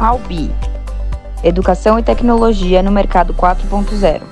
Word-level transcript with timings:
Albi 0.00 0.48
Educação 1.44 1.98
e 1.98 2.02
Tecnologia 2.02 2.82
no 2.82 2.90
Mercado 2.90 3.34
4.0. 3.34 4.22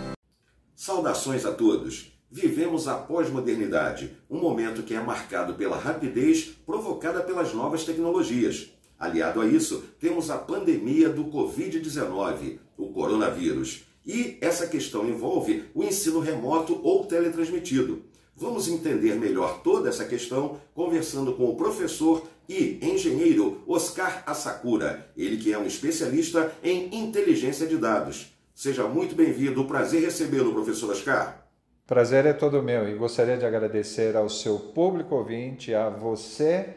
Saudações 0.75 1.45
a 1.45 1.53
todos! 1.53 2.11
Vivemos 2.31 2.89
a 2.89 2.95
pós-modernidade, 2.95 4.17
um 4.31 4.41
momento 4.41 4.83
que 4.83 4.95
é 4.95 5.01
marcado 5.01 5.57
pela 5.57 5.77
rapidez 5.77 6.57
provocada 6.65 7.21
pelas 7.21 7.53
novas 7.53 7.85
tecnologias. 7.85 8.71
Aliado 8.99 9.43
a 9.43 9.47
isso, 9.47 9.85
temos 10.01 10.31
a 10.31 10.39
pandemia 10.39 11.11
do 11.11 11.25
Covid-19, 11.25 12.61
o 12.79 12.87
coronavírus. 12.87 13.85
E 14.07 14.39
essa 14.41 14.67
questão 14.67 15.07
envolve 15.07 15.65
o 15.75 15.85
ensino 15.85 16.21
remoto 16.21 16.81
ou 16.83 17.05
teletransmitido. 17.05 18.05
Vamos 18.35 18.69
entender 18.69 19.17
melhor 19.17 19.61
toda 19.63 19.91
essa 19.91 20.07
questão 20.07 20.59
conversando 20.73 21.35
com 21.35 21.45
o 21.45 21.57
professor 21.57 22.27
e 22.49 22.79
engenheiro 22.83 23.63
Oscar 23.67 24.23
Asakura, 24.25 25.11
ele 25.17 25.37
que 25.37 25.53
é 25.53 25.59
um 25.59 25.67
especialista 25.67 26.51
em 26.65 26.95
inteligência 26.95 27.67
de 27.67 27.77
dados. 27.77 28.33
Seja 28.55 28.89
muito 28.89 29.15
bem-vindo, 29.15 29.65
prazer 29.67 30.03
recebê-lo, 30.03 30.53
professor 30.53 30.91
Oscar. 30.91 31.47
Prazer 31.87 32.27
é 32.27 32.33
todo 32.33 32.63
meu 32.63 32.89
e 32.89 32.95
gostaria 32.95 33.37
de 33.37 33.45
agradecer 33.45 34.17
ao 34.17 34.29
seu 34.29 34.59
público 34.59 35.15
ouvinte, 35.15 35.75
a 35.75 35.89
você 35.89 36.75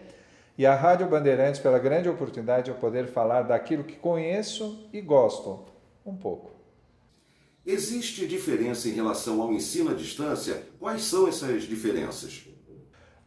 e 0.58 0.66
à 0.66 0.76
Rádio 0.76 1.08
Bandeirantes 1.08 1.60
pela 1.60 1.80
grande 1.80 2.10
oportunidade 2.10 2.66
de 2.66 2.72
eu 2.72 2.76
poder 2.76 3.08
falar 3.08 3.44
daquilo 3.44 3.84
que 3.84 3.96
conheço 3.96 4.88
e 4.92 5.02
gosto 5.02 5.66
um 6.06 6.16
pouco. 6.16 6.52
Existe 7.66 8.28
diferença 8.28 8.90
em 8.90 8.94
relação 8.94 9.42
ao 9.42 9.54
ensino 9.54 9.92
à 9.92 9.94
distância? 9.94 10.64
Quais 10.80 11.04
são 11.04 11.28
essas 11.28 11.64
diferenças? 11.64 12.51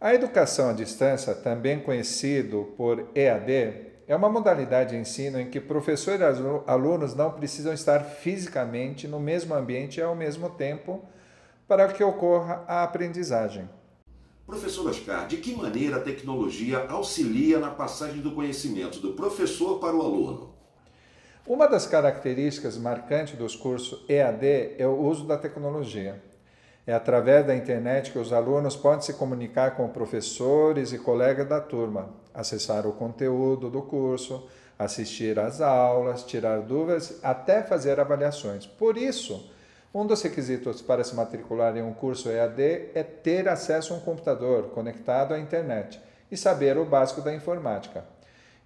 A 0.04 0.12
educação 0.12 0.68
à 0.68 0.74
distância, 0.74 1.34
também 1.34 1.80
conhecido 1.80 2.74
por 2.76 3.08
EAD, 3.14 3.86
é 4.06 4.14
uma 4.14 4.28
modalidade 4.28 4.90
de 4.90 4.96
ensino 4.96 5.40
em 5.40 5.48
que 5.48 5.58
professor 5.58 6.20
e 6.20 6.70
alunos 6.70 7.14
não 7.14 7.30
precisam 7.30 7.72
estar 7.72 8.00
fisicamente 8.00 9.08
no 9.08 9.18
mesmo 9.18 9.54
ambiente 9.54 10.02
ao 10.02 10.14
mesmo 10.14 10.50
tempo 10.50 11.02
para 11.66 11.88
que 11.88 12.04
ocorra 12.04 12.62
a 12.68 12.82
aprendizagem. 12.82 13.66
Professor 14.46 14.90
Oscar, 14.90 15.26
de 15.26 15.38
que 15.38 15.56
maneira 15.56 15.96
a 15.96 16.00
tecnologia 16.00 16.84
auxilia 16.86 17.58
na 17.58 17.70
passagem 17.70 18.20
do 18.20 18.32
conhecimento 18.32 19.00
do 19.00 19.14
professor 19.14 19.80
para 19.80 19.96
o 19.96 20.02
aluno? 20.02 20.54
Uma 21.46 21.66
das 21.66 21.86
características 21.86 22.76
marcantes 22.76 23.38
dos 23.38 23.56
cursos 23.56 24.04
EAD 24.06 24.74
é 24.76 24.86
o 24.86 25.00
uso 25.00 25.26
da 25.26 25.38
tecnologia. 25.38 26.33
É 26.86 26.92
através 26.92 27.46
da 27.46 27.56
internet 27.56 28.12
que 28.12 28.18
os 28.18 28.32
alunos 28.32 28.76
podem 28.76 29.00
se 29.00 29.14
comunicar 29.14 29.74
com 29.74 29.88
professores 29.88 30.92
e 30.92 30.98
colegas 30.98 31.48
da 31.48 31.60
turma, 31.60 32.10
acessar 32.32 32.86
o 32.86 32.92
conteúdo 32.92 33.70
do 33.70 33.82
curso, 33.82 34.46
assistir 34.78 35.38
às 35.38 35.60
aulas, 35.60 36.24
tirar 36.24 36.60
dúvidas, 36.60 37.18
até 37.22 37.62
fazer 37.62 37.98
avaliações. 37.98 38.66
Por 38.66 38.98
isso, 38.98 39.50
um 39.94 40.06
dos 40.06 40.20
requisitos 40.20 40.82
para 40.82 41.04
se 41.04 41.14
matricular 41.14 41.76
em 41.76 41.82
um 41.82 41.94
curso 41.94 42.28
EAD 42.28 42.90
é 42.94 43.02
ter 43.02 43.48
acesso 43.48 43.94
a 43.94 43.96
um 43.96 44.00
computador 44.00 44.64
conectado 44.70 45.32
à 45.32 45.38
internet 45.38 46.00
e 46.30 46.36
saber 46.36 46.76
o 46.76 46.84
básico 46.84 47.22
da 47.22 47.34
informática 47.34 48.04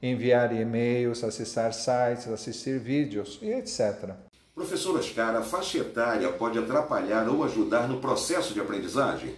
enviar 0.03 0.55
e-mails, 0.55 1.25
acessar 1.25 1.73
sites, 1.73 2.29
assistir 2.29 2.79
vídeos 2.79 3.39
e 3.43 3.51
etc. 3.53 4.11
Professor 4.59 4.99
Oscar, 4.99 5.37
a 5.37 5.43
faixa 5.43 5.79
etária 5.79 6.29
pode 6.33 6.59
atrapalhar 6.59 7.29
ou 7.29 7.45
ajudar 7.45 7.87
no 7.87 8.01
processo 8.01 8.53
de 8.53 8.61
aprendizagem? 8.61 9.37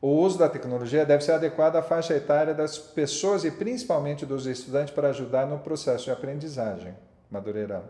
O 0.00 0.08
uso 0.08 0.38
da 0.38 0.48
tecnologia 0.48 1.04
deve 1.04 1.22
ser 1.22 1.32
adequado 1.32 1.76
à 1.76 1.82
faixa 1.82 2.14
etária 2.14 2.54
das 2.54 2.78
pessoas 2.78 3.44
e 3.44 3.50
principalmente 3.50 4.24
dos 4.24 4.46
estudantes 4.46 4.94
para 4.94 5.10
ajudar 5.10 5.46
no 5.46 5.58
processo 5.58 6.06
de 6.06 6.10
aprendizagem. 6.10 6.94
Madureira. 7.30 7.84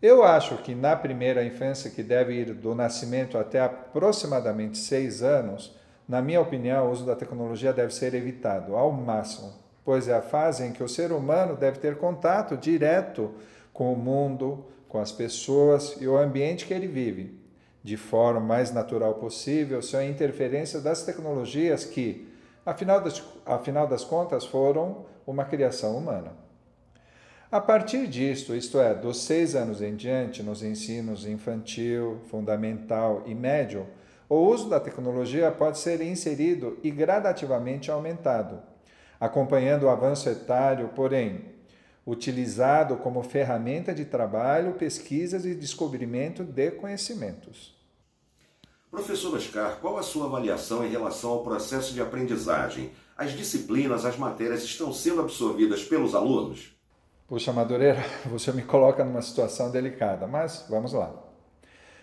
Eu 0.00 0.24
acho 0.24 0.56
que 0.56 0.74
na 0.74 0.96
primeira 0.96 1.44
infância, 1.44 1.90
que 1.90 2.02
deve 2.02 2.32
ir 2.32 2.54
do 2.54 2.74
nascimento 2.74 3.36
até 3.36 3.60
aproximadamente 3.60 4.78
seis 4.78 5.22
anos, 5.22 5.76
na 6.08 6.22
minha 6.22 6.40
opinião, 6.40 6.88
o 6.88 6.90
uso 6.90 7.04
da 7.04 7.14
tecnologia 7.14 7.74
deve 7.74 7.92
ser 7.92 8.14
evitado 8.14 8.74
ao 8.74 8.90
máximo, 8.90 9.52
pois 9.84 10.08
é 10.08 10.14
a 10.14 10.22
fase 10.22 10.64
em 10.64 10.72
que 10.72 10.82
o 10.82 10.88
ser 10.88 11.12
humano 11.12 11.56
deve 11.56 11.78
ter 11.78 11.98
contato 11.98 12.56
direto 12.56 13.34
com 13.72 13.92
o 13.92 13.96
mundo, 13.96 14.64
com 14.88 14.98
as 14.98 15.12
pessoas 15.12 15.96
e 16.00 16.06
o 16.06 16.16
ambiente 16.16 16.66
que 16.66 16.74
ele 16.74 16.86
vive, 16.86 17.40
de 17.82 17.96
forma 17.96 18.40
mais 18.40 18.72
natural 18.72 19.14
possível, 19.14 19.80
sem 19.82 20.00
a 20.00 20.06
interferência 20.06 20.80
das 20.80 21.02
tecnologias 21.02 21.84
que, 21.84 22.28
afinal 22.64 23.00
das, 23.00 23.22
afinal 23.44 23.86
das 23.86 24.04
contas, 24.04 24.44
foram 24.44 25.06
uma 25.26 25.44
criação 25.44 25.96
humana. 25.96 26.32
A 27.50 27.60
partir 27.60 28.06
disto, 28.06 28.54
isto 28.54 28.80
é, 28.80 28.94
dos 28.94 29.22
seis 29.22 29.54
anos 29.54 29.82
em 29.82 29.94
diante, 29.94 30.42
nos 30.42 30.62
ensinos 30.62 31.26
infantil, 31.26 32.18
fundamental 32.30 33.22
e 33.26 33.34
médio, 33.34 33.86
o 34.28 34.36
uso 34.36 34.70
da 34.70 34.80
tecnologia 34.80 35.50
pode 35.50 35.78
ser 35.78 36.00
inserido 36.00 36.78
e 36.82 36.90
gradativamente 36.90 37.90
aumentado 37.90 38.72
acompanhando 39.22 39.84
o 39.84 39.88
avanço 39.88 40.28
etário, 40.28 40.88
porém, 40.96 41.44
utilizado 42.06 42.96
como 42.96 43.22
ferramenta 43.22 43.94
de 43.94 44.04
trabalho, 44.04 44.74
pesquisas 44.74 45.44
e 45.44 45.54
descobrimento 45.54 46.44
de 46.44 46.70
conhecimentos. 46.72 47.80
Professor 48.90 49.34
Oscar, 49.36 49.78
qual 49.80 49.96
a 49.96 50.02
sua 50.02 50.26
avaliação 50.26 50.84
em 50.84 50.90
relação 50.90 51.30
ao 51.30 51.42
processo 51.42 51.94
de 51.94 52.02
aprendizagem? 52.02 52.90
As 53.16 53.32
disciplinas, 53.32 54.04
as 54.04 54.18
matérias 54.18 54.62
estão 54.62 54.92
sendo 54.92 55.20
absorvidas 55.20 55.82
pelos 55.84 56.14
alunos? 56.14 56.76
Puxa, 57.26 57.52
Madureira, 57.52 58.04
você 58.26 58.52
me 58.52 58.62
coloca 58.62 59.02
numa 59.04 59.22
situação 59.22 59.70
delicada, 59.70 60.26
mas 60.26 60.66
vamos 60.68 60.92
lá. 60.92 61.14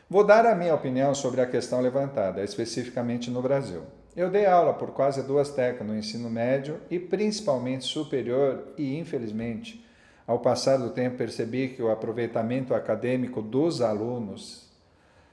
Vou 0.09 0.23
dar 0.23 0.43
a 0.47 0.55
minha 0.55 0.73
opinião 0.73 1.13
sobre 1.13 1.41
a 1.41 1.45
questão 1.45 1.81
levantada, 1.81 2.43
especificamente 2.43 3.29
no 3.29 3.43
Brasil. 3.43 3.83
Eu 4.15 4.31
dei 4.31 4.47
aula 4.47 4.73
por 4.73 4.89
quase 4.89 5.21
duas 5.21 5.51
décadas 5.51 5.87
no 5.87 5.95
ensino 5.95 6.29
médio 6.31 6.81
e 6.89 6.97
principalmente 6.97 7.85
superior 7.85 8.73
e, 8.75 8.97
infelizmente, 8.97 9.85
ao 10.29 10.37
passar 10.37 10.77
do 10.77 10.91
tempo 10.91 11.17
percebi 11.17 11.69
que 11.69 11.81
o 11.81 11.89
aproveitamento 11.89 12.75
acadêmico 12.75 13.41
dos 13.41 13.81
alunos 13.81 14.69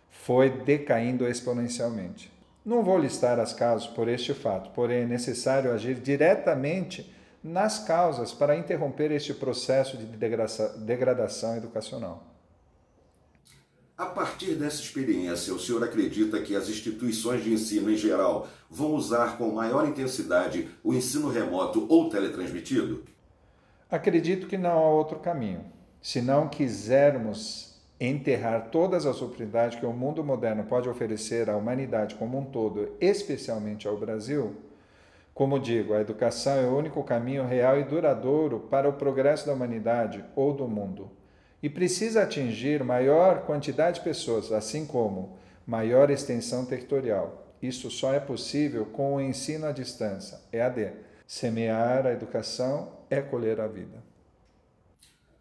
foi 0.09 0.49
decaindo 0.49 1.29
exponencialmente. 1.29 2.33
Não 2.65 2.83
vou 2.83 2.99
listar 2.99 3.39
as 3.39 3.53
causas 3.53 3.87
por 3.87 4.09
este 4.09 4.33
fato, 4.33 4.71
porém 4.71 5.03
é 5.03 5.07
necessário 5.07 5.71
agir 5.71 5.97
diretamente 5.97 7.15
nas 7.45 7.79
causas 7.79 8.33
para 8.33 8.57
interromper 8.57 9.13
este 9.13 9.35
processo 9.35 9.99
de 9.99 10.07
degradação 10.07 11.59
educacional. 11.59 12.25
A 13.99 14.07
partir 14.07 14.55
dessa 14.55 14.81
experiência, 14.81 15.53
o 15.53 15.61
senhor 15.61 15.85
acredita 15.85 16.41
que 16.41 16.57
as 16.57 16.71
instituições 16.71 17.45
de 17.45 17.53
ensino 17.53 17.91
em 17.91 17.99
geral 17.99 18.49
vão 18.71 18.95
usar 18.95 19.37
com 19.37 19.53
maior 19.53 19.87
intensidade 19.87 20.71
o 20.83 20.95
ensino 20.95 21.29
remoto 21.29 21.85
ou 21.91 22.09
teletransmitido? 22.09 23.05
Acredito 23.91 24.47
que 24.47 24.59
não 24.59 24.79
há 24.79 24.91
outro 24.91 25.19
caminho. 25.19 25.65
Se 26.03 26.21
não 26.21 26.49
quisermos 26.49 27.81
enterrar 28.01 28.69
todas 28.71 29.07
as 29.07 29.23
oportunidades 29.23 29.79
que 29.79 29.87
o 29.87 29.93
mundo 29.93 30.23
moderno 30.23 30.65
pode 30.65 30.89
oferecer 30.89 31.49
à 31.49 31.57
humanidade 31.57 32.15
como 32.17 32.39
um 32.39 32.45
todo, 32.45 32.97
especialmente 33.01 33.89
ao 33.89 33.97
Brasil, 33.97 34.55
como 35.33 35.61
digo, 35.61 35.95
a 35.95 36.01
educação 36.01 36.55
é 36.55 36.67
o 36.67 36.77
único 36.77 37.05
caminho 37.05 37.47
real 37.47 37.79
e 37.79 37.85
duradouro 37.85 38.61
para 38.71 38.89
o 38.89 38.95
progresso 38.95 39.47
da 39.47 39.53
humanidade 39.53 40.25
ou 40.35 40.53
do 40.53 40.67
mundo 40.67 41.11
e 41.63 41.69
precisa 41.69 42.23
atingir 42.23 42.83
maior 42.85 43.43
quantidade 43.43 43.99
de 43.99 44.05
pessoas, 44.05 44.53
assim 44.53 44.87
como 44.87 45.37
maior 45.67 46.11
extensão 46.11 46.65
territorial. 46.65 47.47
Isso 47.61 47.91
só 47.91 48.13
é 48.13 48.21
possível 48.21 48.87
com 48.87 49.15
o 49.15 49.21
ensino 49.21 49.67
à 49.67 49.73
distância, 49.73 50.39
EAD. 50.53 50.93
Semear 51.27 52.07
a 52.07 52.13
educação 52.13 52.93
é 53.11 53.21
colher 53.21 53.61
a 53.61 53.67
vida. 53.67 54.05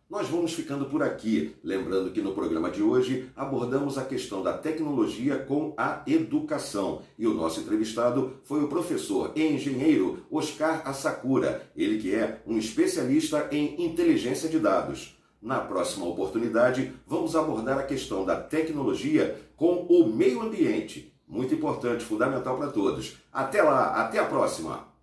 Nós 0.09 0.27
vamos 0.27 0.53
ficando 0.53 0.85
por 0.85 1.03
aqui, 1.03 1.55
lembrando 1.63 2.11
que 2.11 2.21
no 2.21 2.33
programa 2.33 2.71
de 2.71 2.81
hoje 2.81 3.29
abordamos 3.35 3.95
a 3.95 4.03
questão 4.03 4.41
da 4.41 4.57
tecnologia 4.57 5.37
com 5.37 5.75
a 5.77 6.01
educação. 6.07 7.03
E 7.19 7.27
o 7.27 7.35
nosso 7.35 7.59
entrevistado 7.59 8.33
foi 8.43 8.63
o 8.63 8.67
professor 8.67 9.31
e 9.35 9.45
engenheiro 9.45 10.25
Oscar 10.31 10.81
Asakura, 10.87 11.69
ele 11.75 11.99
que 11.99 12.15
é 12.15 12.41
um 12.47 12.57
especialista 12.57 13.47
em 13.51 13.85
inteligência 13.85 14.49
de 14.49 14.57
dados. 14.57 15.15
Na 15.39 15.59
próxima 15.59 16.07
oportunidade, 16.07 16.93
vamos 17.05 17.35
abordar 17.35 17.77
a 17.77 17.83
questão 17.83 18.25
da 18.25 18.41
tecnologia 18.41 19.39
com 19.55 19.85
o 19.87 20.07
meio 20.07 20.41
ambiente. 20.41 21.13
Muito 21.27 21.53
importante, 21.53 22.03
fundamental 22.03 22.57
para 22.57 22.71
todos. 22.71 23.17
Até 23.31 23.61
lá, 23.61 24.01
até 24.01 24.17
a 24.17 24.25
próxima! 24.25 24.94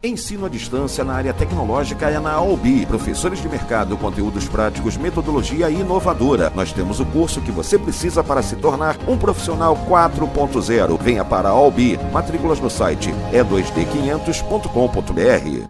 Ensino 0.00 0.46
à 0.46 0.48
distância 0.48 1.02
na 1.02 1.12
área 1.12 1.34
tecnológica 1.34 2.08
é 2.08 2.20
na 2.20 2.30
AOBI. 2.34 2.86
Professores 2.86 3.42
de 3.42 3.48
mercado, 3.48 3.96
conteúdos 3.96 4.48
práticos, 4.48 4.96
metodologia 4.96 5.68
inovadora. 5.68 6.52
Nós 6.54 6.72
temos 6.72 7.00
o 7.00 7.06
curso 7.06 7.40
que 7.40 7.50
você 7.50 7.76
precisa 7.76 8.22
para 8.22 8.40
se 8.40 8.54
tornar 8.54 8.96
um 9.08 9.18
profissional 9.18 9.76
4.0. 9.88 10.96
Venha 11.02 11.24
para 11.24 11.48
a 11.48 11.50
AOBI. 11.50 11.98
Matrículas 12.12 12.60
no 12.60 12.70
site 12.70 13.12
e2d500.com.br. 13.32 15.66